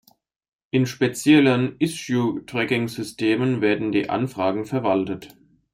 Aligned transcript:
In 0.71 0.87
speziellen 0.87 1.75
Issue-Tracking-Systemen 1.77 3.61
werden 3.61 3.91
die 3.91 4.09
Anfragen 4.09 4.65
verwaltet. 4.65 5.37